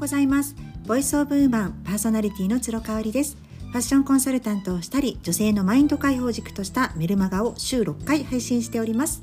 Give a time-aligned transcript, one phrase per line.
[0.00, 0.56] ございます。
[0.86, 3.36] ボイスオブウーマンパーソナリティの鶴香織です。
[3.60, 9.22] ファッションコンサルタントをしたり女性のマインド解放軸としたメルマガを週6回配信しております。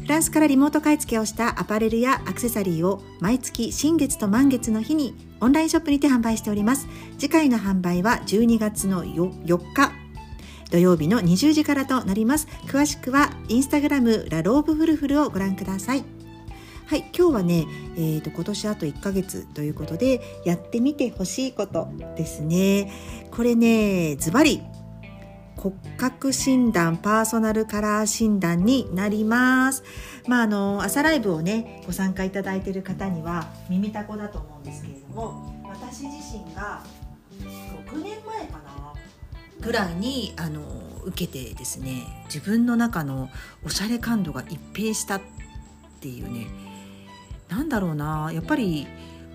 [0.00, 6.88] フランスからリモート買い付けをしたアパレルやアクセサリーを毎月新月と満月の日にオンラインショップにて販売しております。
[7.18, 9.92] 次回の販売は12月の4日。
[10.70, 12.48] 土曜日の20時からとなります。
[12.66, 16.15] 詳しくはインスタグラムラローブフルフルをご覧ください。
[16.86, 22.92] はい今日はね、えーと、今年あと1ヶ月ということでやってみてほしいことですね。
[23.32, 24.62] これねズバリ
[25.56, 29.82] 骨格診断パーソナルカラー診断になります。
[30.28, 36.84] まああの朝ライブをねご参加いただいている方には耳たこだと思うんですけれども私自身が
[37.88, 38.94] 6年前かな
[39.60, 40.62] ぐらいにあの
[41.04, 43.28] 受けてですね自分の中の
[43.64, 45.20] おしゃれ感度が一変したっ
[46.00, 46.46] ていうね
[47.48, 48.86] なんだろうなやっぱり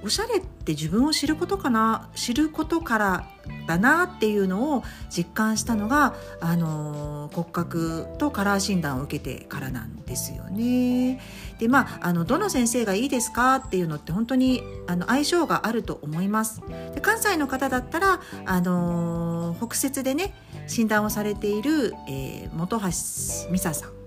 [0.04, 3.28] おしゃれって自分を知ることかな知ることから
[3.68, 11.20] だなっていうのを実感したのが、あの骨格とカラー診断を受けてからなんですよね。
[11.60, 16.62] でまああのどの先生がいいですかっていうのって本当にあの相性があると思います。
[16.96, 20.34] で関西の方だったら、あの北摂でね
[20.68, 24.01] 診断をされている、えー、本橋美沙さん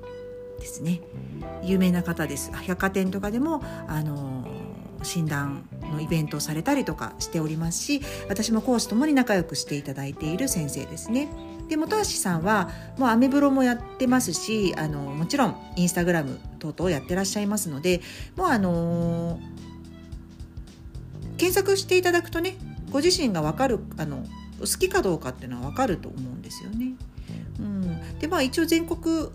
[0.59, 1.01] ですね
[1.63, 4.47] 有名な方です百貨店とかでもあの
[5.03, 11.29] 診断のイベントをされたりとかしておりますし私も講師ともに仲良くしていただいている先生ですね。
[11.69, 18.03] で本橋さんはもうアメブロもやってますしあのもちろんインスタグラム等々やってらっしゃいますので
[18.37, 19.41] もうあの
[21.39, 22.57] 検索していただくとね
[22.91, 24.25] ご自身が分かるあの
[24.61, 26.93] 好きかどうかっていうのは分かると思うんですよね。
[27.59, 29.29] うん、でまあ一応全国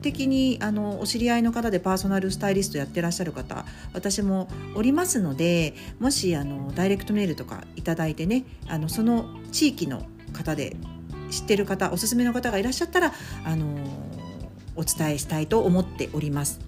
[0.00, 10.02] 的にあのお知り合いの方でパーソナルスタイリストやってらっしゃる方私もおりますのでもしあのダイレクトメールとかいただいてねあのその地域の
[10.32, 10.76] 方で
[11.30, 13.12] 知ってる方おすすめの方がいらっしゃったら
[13.44, 13.66] あの
[14.76, 16.60] お伝えしたいと思っております。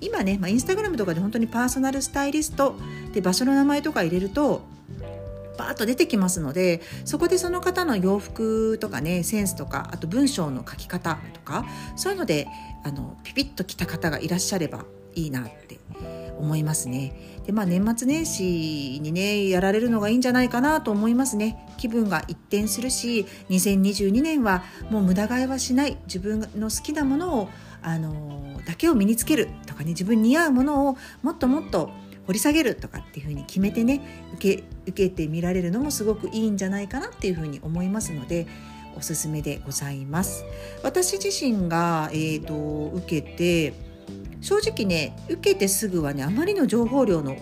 [0.00, 2.76] 今ね、まあ、インスタグラムとかで本当にパーソナルスタイリスト
[3.12, 4.62] で場所の名前とか入れると
[5.58, 12.46] バーッと出てきますのでそこでその方の洋服とかねセンスとかあと文章の書き方とかそういうので
[12.84, 15.78] あのピピッときた方がいらっしゃればいいなって
[16.38, 17.40] 思いますね。
[17.44, 21.66] でまあ年末年始にねやられるのがいいんじゃないかなと思いますね。
[21.76, 27.48] 気分が一転するし2022年はもう無駄買いはしない自分の好きなものを
[27.82, 31.90] あのだけを身につけるとかね自分に似合うものをもっともっと
[32.28, 38.46] 掘り下げるとかっていうふうに決めてね受け受けてみられるのもすごくいいんじゃないかなっていうふうに思いますので
[38.96, 40.44] おすすめでございます。
[40.82, 43.87] 私自身が、えーと受けて
[44.40, 47.36] 正直ね受けてすぐはねあまりの情報量の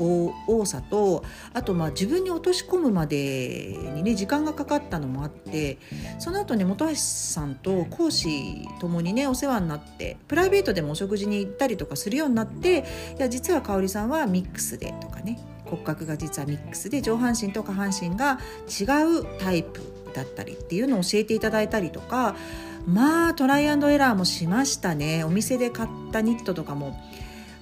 [0.47, 5.78] 多さとあとまあ自分に落とし込むまでにね時間がかかったのもあって
[6.19, 12.84] その後ね本橋さんと講師ともにねお世話になってプライベートでもお食事に行ったりとかするようになって
[13.19, 18.38] いや実は香織さんはミックスでとかね骨格が実はミックスで上半身と下半身が
[18.69, 18.84] 違
[19.21, 19.81] うタイプ
[20.15, 22.37] だったりっていうのを教えていただいたりとか
[22.86, 25.24] まあトライアンドエラーもしましたね。
[25.24, 26.98] お店で買ったニットとかも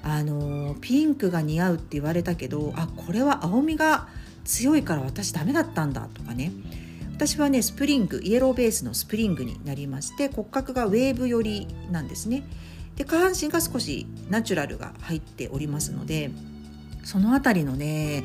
[0.02, 4.08] あのピンクが似合うって言われたけどあこれは青みが
[4.44, 6.52] 強いから私ダメだったんだとかね。
[7.14, 12.42] 私はねスプリングイエローベースのスプリングになりまして骨格がウェーブ寄りなんですね。
[12.96, 16.30] で下半身が少しナチュラルが入っておりますので
[17.04, 18.25] その辺りのね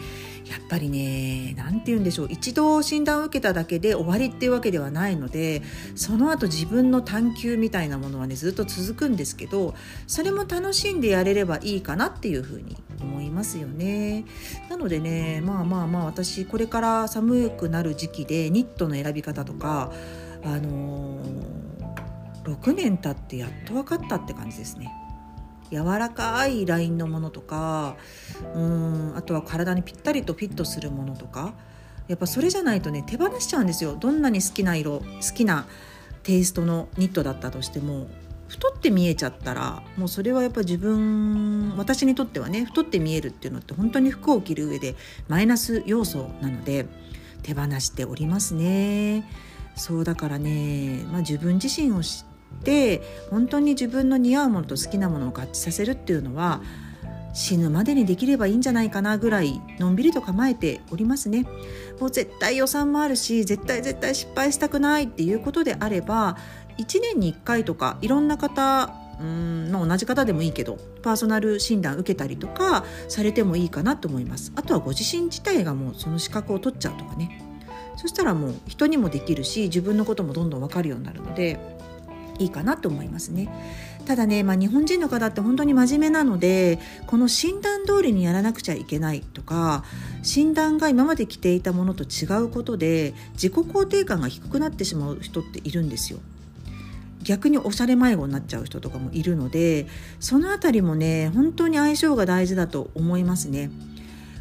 [0.49, 5.61] やっぱりね何て言うんでしょう一度診断を受けただけで終わりっていうわけではないので
[5.95, 9.75] その後自分の探求みたいなものはねずっと続くんですけど
[10.07, 14.25] それも楽しんでやれればいいかなっていうふうに思いますよね。
[14.69, 19.91] なのでねまあまあまあ私これから寒くなる時期でニットの選び方とか
[20.43, 24.91] あのー、6年経ってやっと分かったって感じですね。
[25.71, 27.95] 柔らかいラインのものとか
[28.55, 31.53] うんあとは体にぴったりとフィットするものとか
[32.07, 35.05] やっぱそれじゃないとね手放しちゃうんですよどんなに好きな色好
[35.35, 35.67] きな
[36.23, 38.07] テイストのニットだったとしても
[38.47, 44.95] 太って見えちゃったらもうそれはやっぱ自分私にとってはね太って見えるっていうのって本当に服を着る上で
[45.27, 46.87] マイナス要素なので
[47.43, 49.23] 手放しておりますね。
[49.75, 52.25] そうだからね、まあ、自分自身を知
[52.59, 56.61] って本当に自分の似合うものと好きなものを合致させるっていうのは
[57.33, 61.45] 死ぬまでにできればいいんじゃないかなぐらいのんびりと構えておりますね。
[61.99, 66.37] もう絶対予算もあるし絶対絶対失敗したくないっていうことであれば
[66.77, 77.45] 1年に1回とかいろんな方うんまあ、同じ方でもいいけどパーソナル診断受けたりとかされてもいいかなと思いますあとはご自身自体がもうその資格を取っちゃうとかね
[77.97, 81.59] そしたらもう人にもできるし自分のこともどんどん分かるようになるので
[82.39, 83.49] いいかなと思いますね。
[84.05, 89.83] ただね、まあ、日本人の方って本当に真面目なのでこの診断通りにやらなくちゃいけないとか
[90.23, 96.19] 診断が今まで着ていたものと違うことで自己肯定感が低くなってしまう人っているんですよ。
[97.21, 99.87] 逆におしゃれ迷子になっちゃう人とかもいるので
[100.21, 103.69] その辺りもね本当に相性が大事だと思いますね。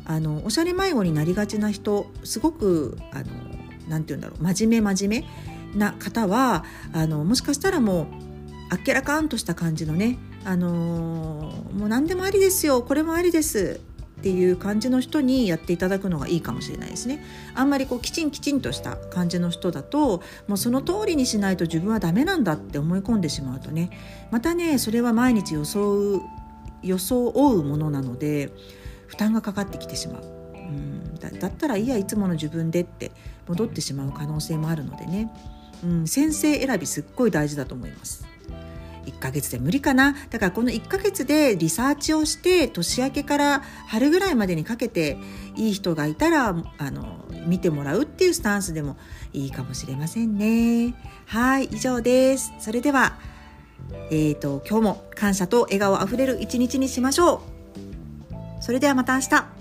[0.06, 3.24] あのおしゃれ迷子になりがちな人すごくあの
[3.88, 8.06] なて言うんだろう真面目真面目な方はあのもしかしたらもう
[8.70, 13.80] あっけらかんとした感じのねあのもう何でもありですよこれもありです
[14.18, 17.24] っていう感じの人にやっていただくのがいいかもしれないですね。
[17.54, 23.90] あんまりこうきちんきちんとした感じの人だともうその通りにしないと自分はダメなんだって思い込んでしまうとね
[24.32, 26.22] またねそれは毎日装う
[26.82, 28.52] 装うものなので
[29.06, 30.22] 負担がかかってきてしまう。
[30.24, 33.12] うんだだったらいやいつもの自分でって
[33.46, 35.30] 戻ってしまう可能性もあるのでね、
[35.84, 38.26] うん、先生選びすっごい大事だと思います。
[39.06, 40.14] 1ヶ月で無理かな。
[40.30, 45.16] だからこの1ヶ月でリサーチをして年明けから春ぐらいまでにかけて
[45.56, 48.96] いい人がいたらあの見てもらうっていうスタンスでも
[49.32, 50.94] いいかもしれませんね。
[51.26, 52.52] はい以上です。
[52.58, 53.18] それでは
[54.10, 58.62] えーと今日も感謝と笑顔あふれる一日にしましょう。
[58.62, 59.57] それではまた明日。